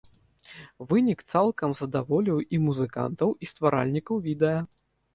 Вынік 0.93 1.19
цалкам 1.33 1.77
задаволіў 1.81 2.37
і 2.57 2.63
музыкантаў, 2.67 3.39
і 3.43 3.55
стваральнікаў 3.55 4.15
відэа. 4.29 4.61